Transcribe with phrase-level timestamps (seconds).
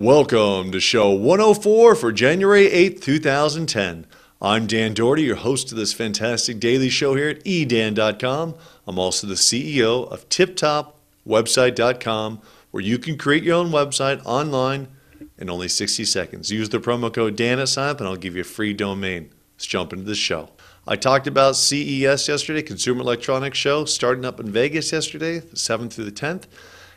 [0.00, 4.06] Welcome to show 104 for January 8th, 2010.
[4.40, 8.54] I'm Dan Doherty, your host of this fantastic daily show here at edan.com.
[8.86, 12.40] I'm also the CEO of tiptopwebsite.com,
[12.70, 14.88] where you can create your own website online
[15.36, 16.50] in only 60 seconds.
[16.50, 19.28] Use the promo code Dan at sign up and I'll give you a free domain.
[19.56, 20.48] Let's jump into the show.
[20.88, 25.92] I talked about CES yesterday, Consumer Electronics Show, starting up in Vegas yesterday, the 7th
[25.92, 26.44] through the 10th,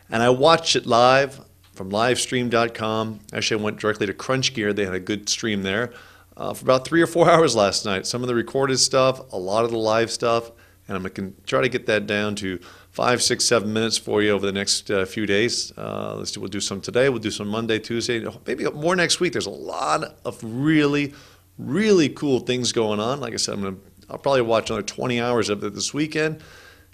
[0.10, 1.42] and I watched it live
[1.74, 3.20] from livestream.com.
[3.34, 4.74] Actually, I went directly to Crunch Gear.
[4.74, 5.92] They had a good stream there
[6.38, 8.06] uh, for about three or four hours last night.
[8.08, 10.52] Some of the recorded stuff, a lot of the live stuff,
[10.88, 12.60] and I'm going to try to get that down to
[12.92, 15.72] five, six, seven minutes for you over the next uh, few days.
[15.78, 17.10] Uh, let's do, we'll do some today.
[17.10, 19.34] We'll do some Monday, Tuesday, maybe more next week.
[19.34, 21.14] There's a lot of really,
[21.58, 23.20] really cool things going on.
[23.20, 23.82] Like I said, I'm going to.
[24.10, 26.44] I'll probably watch another 20 hours of it this weekend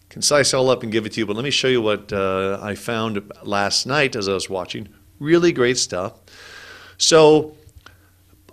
[0.09, 1.25] concise all up and give it to you.
[1.25, 4.89] But let me show you what uh, I found last night as I was watching.
[5.19, 6.13] Really great stuff.
[6.97, 7.55] So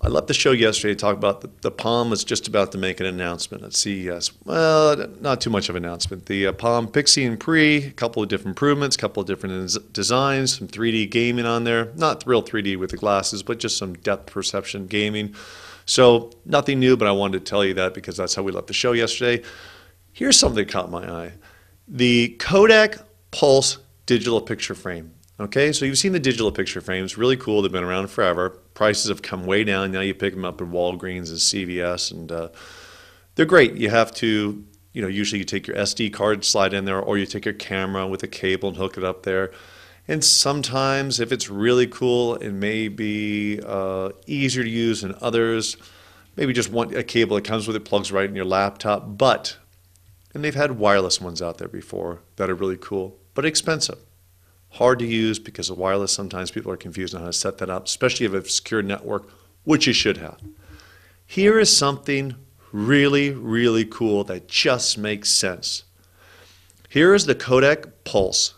[0.03, 2.79] I left the show yesterday to talk about the, the Palm was just about to
[2.79, 4.31] make an announcement at CES.
[4.45, 6.27] Well, not too much of an announcement.
[6.27, 9.93] The uh, Palm Pixi and Pre, a couple of different improvements, a couple of different
[9.93, 11.93] designs, some 3D gaming on there.
[11.97, 15.35] Not real 3D with the glasses, but just some depth perception gaming.
[15.87, 18.67] So nothing new, but I wanted to tell you that because that's how we left
[18.67, 19.43] the show yesterday.
[20.17, 21.33] Here's something that caught my eye
[21.87, 22.97] the Kodak
[23.33, 25.13] Pulse digital picture frame.
[25.39, 27.61] Okay, so you've seen the digital picture frames, really cool.
[27.61, 28.49] They've been around forever.
[28.73, 29.93] Prices have come way down.
[29.93, 32.49] Now you pick them up at Walgreens and CVS, and uh,
[33.35, 33.75] they're great.
[33.75, 37.19] You have to, you know, usually you take your SD card, slide in there, or
[37.19, 39.53] you take your camera with a cable and hook it up there.
[40.09, 45.77] And sometimes, if it's really cool, it may be uh, easier to use than others.
[46.37, 49.19] Maybe just want a cable that comes with it, plugs right in your laptop.
[49.19, 49.59] But
[50.37, 53.99] and they've had wireless ones out there before that are really cool, but expensive.
[54.73, 56.13] Hard to use because of wireless.
[56.13, 58.51] Sometimes people are confused on how to set that up, especially if you have a
[58.51, 59.31] secure network,
[59.65, 60.39] which you should have.
[61.25, 62.35] Here is something
[62.71, 65.85] really, really cool that just makes sense.
[66.91, 68.53] Here is the Kodak Pulse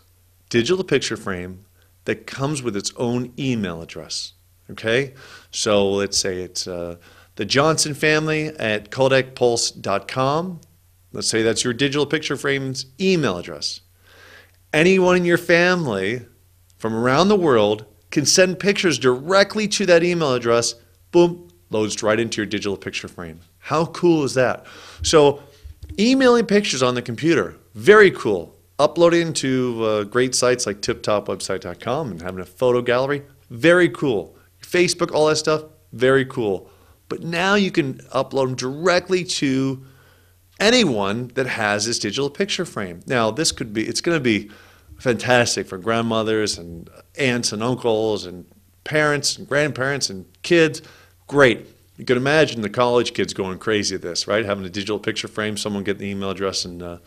[0.49, 1.63] digital picture frame
[2.03, 4.33] that comes with its own email address.
[4.69, 5.13] Okay?
[5.51, 6.97] So let's say it's uh,
[7.37, 10.59] the Johnson family at kodakpulse.com.
[11.11, 13.81] Let's say that's your digital picture frame's email address.
[14.73, 16.25] Anyone in your family
[16.77, 20.75] from around the world can send pictures directly to that email address.
[21.11, 23.39] Boom, loads right into your digital picture frame.
[23.57, 24.65] How cool is that?
[25.03, 25.43] So,
[25.99, 28.55] emailing pictures on the computer, very cool.
[28.77, 34.37] Uploading to uh, great sites like tiptopwebsite.com and having a photo gallery, very cool.
[34.61, 36.69] Facebook, all that stuff, very cool.
[37.09, 39.83] But now you can upload them directly to
[40.59, 43.01] anyone that has this digital picture frame.
[43.07, 44.49] Now, this could be, it's going to be
[44.99, 48.45] fantastic for grandmothers and aunts and uncles and
[48.83, 50.81] parents and grandparents and kids.
[51.27, 51.67] Great.
[51.97, 54.45] You can imagine the college kids going crazy at this, right?
[54.45, 56.97] Having a digital picture frame, someone getting the email address and uh,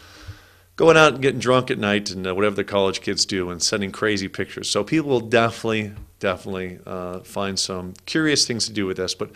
[0.76, 3.62] going out and getting drunk at night and uh, whatever the college kids do and
[3.62, 4.70] sending crazy pictures.
[4.70, 9.14] So people will definitely, definitely uh, find some curious things to do with this.
[9.14, 9.30] But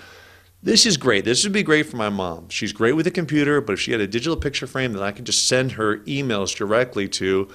[0.67, 1.25] this is great.
[1.25, 2.49] This would be great for my mom.
[2.49, 5.13] She's great with a computer, but if she had a digital picture frame that I
[5.13, 7.49] could just send her emails directly to,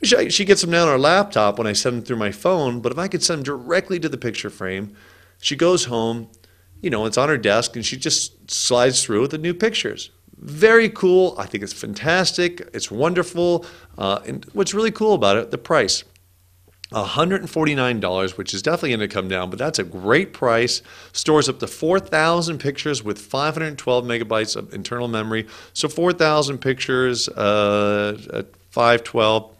[0.00, 2.92] she gets them down on her laptop when I send them through my phone, but
[2.92, 4.94] if I could send them directly to the picture frame,
[5.40, 6.28] she goes home,
[6.80, 10.10] you know, it's on her desk, and she just slides through the new pictures.
[10.38, 11.34] Very cool.
[11.36, 12.60] I think it's fantastic.
[12.72, 13.66] It's wonderful.
[13.98, 16.04] Uh, and what's really cool about it, the price.
[16.92, 20.82] $149, which is definitely going to come down, but that's a great price.
[21.12, 25.46] Stores up to 4,000 pictures with 512 megabytes of internal memory.
[25.72, 29.56] So 4,000 pictures uh, at 512.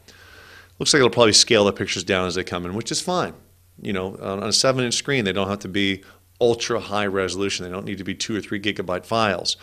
[0.78, 3.34] Looks like it'll probably scale the pictures down as they come in, which is fine.
[3.80, 6.02] You know, on a 7 inch screen, they don't have to be
[6.40, 9.56] ultra high resolution, they don't need to be 2 or 3 gigabyte files.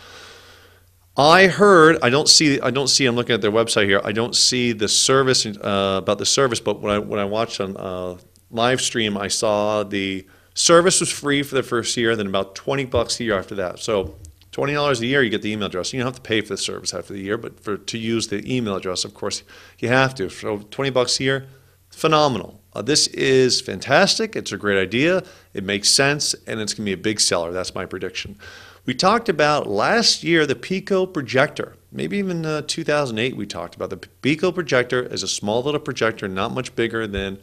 [1.20, 1.98] I heard.
[2.02, 2.60] I don't see.
[2.60, 3.04] I don't see.
[3.04, 4.00] I'm looking at their website here.
[4.02, 6.60] I don't see the service uh, about the service.
[6.60, 8.16] But when I when I watched on uh,
[8.50, 12.86] live stream, I saw the service was free for the first year, then about 20
[12.86, 13.80] bucks a year after that.
[13.80, 14.16] So
[14.50, 15.92] twenty dollars a year, you get the email address.
[15.92, 18.28] You don't have to pay for the service after the year, but for to use
[18.28, 19.42] the email address, of course,
[19.78, 20.30] you have to.
[20.30, 21.46] So 20 bucks a year,
[21.90, 22.60] phenomenal.
[22.72, 24.36] Uh, this is fantastic.
[24.36, 25.22] It's a great idea.
[25.54, 27.52] It makes sense, and it's going to be a big seller.
[27.52, 28.38] That's my prediction.
[28.86, 31.76] We talked about last year the Pico projector.
[31.92, 36.28] Maybe even uh, 2008 we talked about the Pico projector is a small little projector,
[36.28, 37.38] not much bigger than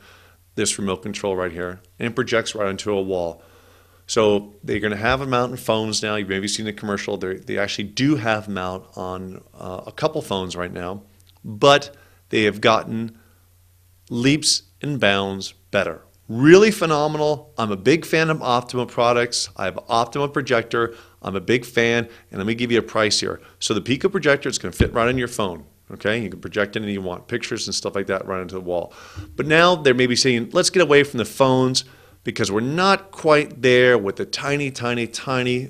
[0.55, 3.43] this remote control right here, and projects right onto a wall.
[4.07, 6.15] So they're going to have a mount in phones now.
[6.15, 7.17] You've maybe seen the commercial.
[7.17, 11.03] They're, they actually do have mount on uh, a couple phones right now,
[11.43, 11.95] but
[12.29, 13.19] they have gotten
[14.09, 16.01] leaps and bounds better.
[16.29, 17.53] Really phenomenal.
[17.57, 19.49] I'm a big fan of Optoma products.
[19.55, 20.93] I have Optoma projector.
[21.21, 23.39] I'm a big fan, and let me give you a price here.
[23.59, 25.65] So the Pico projector is going to fit right on your phone.
[25.89, 28.61] Okay, you can project anything you want, pictures and stuff like that right into the
[28.61, 28.93] wall.
[29.37, 31.85] But now they're maybe saying, let's get away from the phones
[32.25, 35.69] because we're not quite there with the tiny, tiny, tiny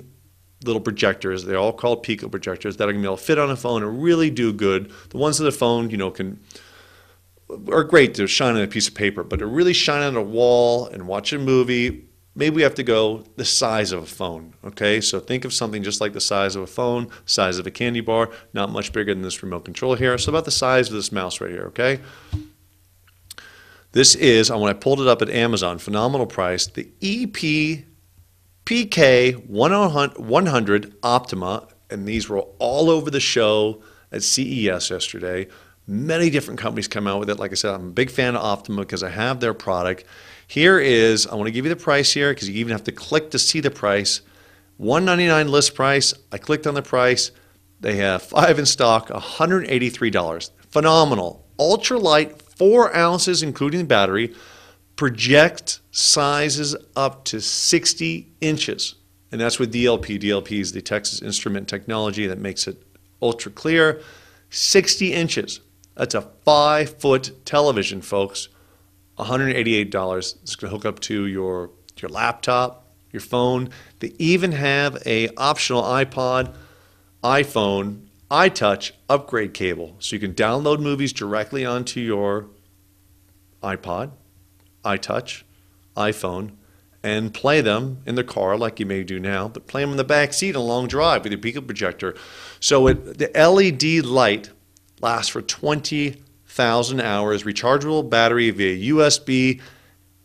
[0.64, 1.44] little projectors.
[1.44, 3.54] They're all called Pico projectors that are going to be able to fit on a
[3.54, 4.92] phone and really do good.
[5.10, 6.40] The ones on the phone, you know, can
[7.70, 10.22] are great to shine on a piece of paper, but to really shine on a
[10.22, 14.54] wall and watch a movie, maybe we have to go the size of a phone.
[14.64, 17.70] Okay, so think of something just like the size of a phone, size of a
[17.70, 20.16] candy bar, not much bigger than this remote control here.
[20.18, 21.66] So about the size of this mouse right here.
[21.66, 22.00] Okay.
[23.92, 27.84] This is, when I pulled it up at Amazon, phenomenal price, the EP
[28.66, 35.48] PK 100 Optoma, and these were all over the show at CES yesterday.
[35.90, 37.38] Many different companies come out with it.
[37.38, 40.04] Like I said, I'm a big fan of Optoma because I have their product.
[40.46, 42.92] Here is, I want to give you the price here because you even have to
[42.92, 44.20] click to see the price.
[44.76, 46.12] 199 list price.
[46.30, 47.30] I clicked on the price.
[47.80, 50.50] They have five in stock, $183.
[50.68, 51.46] Phenomenal.
[51.58, 54.34] Ultralight, four ounces, including the battery.
[54.96, 58.94] Project sizes up to 60 inches.
[59.32, 60.20] And that's with DLP.
[60.20, 62.82] DLP is the Texas Instrument Technology that makes it
[63.22, 64.02] ultra clear.
[64.50, 65.60] 60 inches.
[65.98, 68.48] That's a five foot television, folks.
[69.18, 70.42] $188.
[70.42, 73.70] It's going to hook up to your, your laptop, your phone.
[73.98, 76.54] They even have a optional iPod,
[77.24, 79.96] iPhone, iTouch upgrade cable.
[79.98, 82.46] So you can download movies directly onto your
[83.60, 84.12] iPod,
[84.84, 85.42] iTouch,
[85.96, 86.52] iPhone,
[87.02, 89.96] and play them in the car like you may do now, but play them in
[89.96, 92.14] the back seat on a long drive with your Pico projector.
[92.60, 94.50] So it, the LED light
[95.00, 99.60] lasts for 20,000 hours, rechargeable battery via USB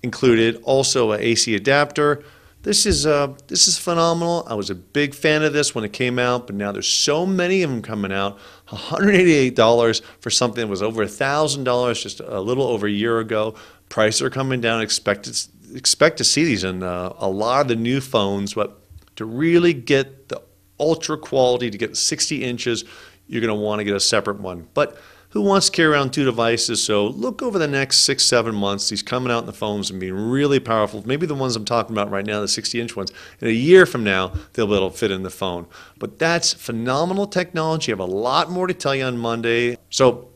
[0.01, 2.23] included, also a AC adapter.
[2.63, 4.45] This is uh, this is phenomenal.
[4.47, 7.25] I was a big fan of this when it came out, but now there's so
[7.25, 8.39] many of them coming out.
[8.69, 13.55] $188 for something that was over $1,000 just a little over a year ago.
[13.89, 14.81] Prices are coming down.
[14.81, 18.79] Expect to, expect to see these in uh, a lot of the new phones, but
[19.17, 20.41] to really get the
[20.79, 22.85] ultra quality, to get 60 inches,
[23.27, 24.67] you're going to want to get a separate one.
[24.73, 24.97] But
[25.33, 26.83] who wants to carry around two devices?
[26.83, 28.89] So look over the next six, seven months.
[28.89, 31.01] These coming out in the phones and being really powerful.
[31.07, 33.11] Maybe the ones I'm talking about right now, the 60 inch ones.
[33.41, 35.65] In a year from now, they'll be able to fit in the phone.
[35.97, 37.91] But that's phenomenal technology.
[37.91, 39.77] I have a lot more to tell you on Monday.
[39.89, 40.29] So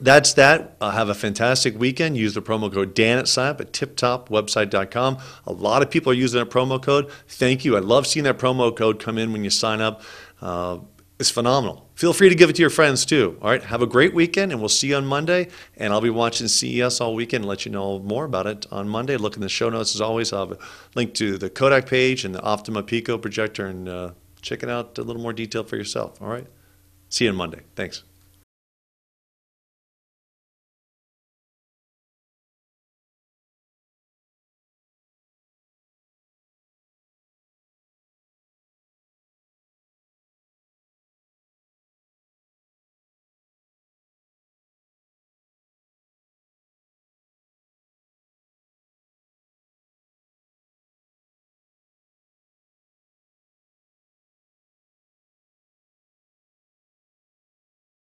[0.00, 0.76] that's that.
[0.80, 2.16] Uh, have a fantastic weekend.
[2.16, 5.18] Use the promo code Dan at sign up at tiptopwebsite.com.
[5.46, 7.10] A lot of people are using that promo code.
[7.28, 7.76] Thank you.
[7.76, 10.02] I love seeing that promo code come in when you sign up.
[10.40, 10.78] Uh,
[11.22, 11.88] is phenomenal.
[11.94, 13.38] Feel free to give it to your friends too.
[13.40, 15.48] All right, have a great weekend, and we'll see you on Monday.
[15.76, 18.88] And I'll be watching CES all weekend and let you know more about it on
[18.88, 19.16] Monday.
[19.16, 20.32] Look in the show notes as always.
[20.32, 20.62] I'll have a
[20.94, 24.10] link to the Kodak page and the Optoma Pico projector, and uh,
[24.42, 26.20] check it out a little more detail for yourself.
[26.20, 26.46] All right,
[27.08, 27.60] see you on Monday.
[27.76, 28.04] Thanks.